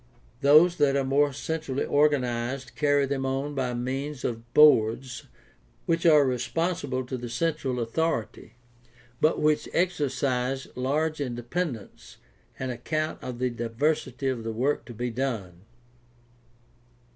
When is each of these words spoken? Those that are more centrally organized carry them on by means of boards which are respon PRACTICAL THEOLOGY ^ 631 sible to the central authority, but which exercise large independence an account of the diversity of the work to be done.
Those 0.39 0.77
that 0.77 0.95
are 0.95 1.03
more 1.03 1.31
centrally 1.31 1.85
organized 1.85 2.75
carry 2.75 3.05
them 3.05 3.23
on 3.23 3.53
by 3.53 3.75
means 3.75 4.25
of 4.25 4.51
boards 4.51 5.27
which 5.85 6.07
are 6.07 6.25
respon 6.25 6.65
PRACTICAL 6.69 6.89
THEOLOGY 7.03 7.03
^ 7.03 7.03
631 7.03 7.03
sible 7.03 7.07
to 7.07 7.17
the 7.17 7.29
central 7.29 7.79
authority, 7.79 8.55
but 9.21 9.39
which 9.39 9.69
exercise 9.73 10.65
large 10.75 11.21
independence 11.21 12.17
an 12.57 12.71
account 12.71 13.21
of 13.23 13.37
the 13.37 13.51
diversity 13.51 14.27
of 14.27 14.43
the 14.43 14.51
work 14.51 14.85
to 14.85 14.93
be 14.95 15.11
done. 15.11 15.65